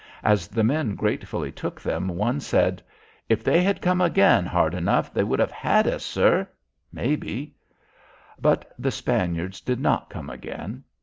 [0.23, 2.81] As the men gratefully took them, one said:
[3.29, 6.47] "If they had come again hard enough, they would have had us, sir,
[6.91, 7.53] maybe."
[8.39, 10.85] But the Spaniards did not come again.